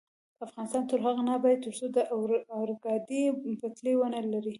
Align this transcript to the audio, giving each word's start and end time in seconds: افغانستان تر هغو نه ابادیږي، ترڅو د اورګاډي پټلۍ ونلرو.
افغانستان 0.45 0.83
تر 0.91 0.99
هغو 1.05 1.21
نه 1.27 1.31
ابادیږي، 1.39 1.63
ترڅو 1.65 1.85
د 1.95 1.97
اورګاډي 2.57 3.23
پټلۍ 3.59 3.93
ونلرو. 3.97 4.49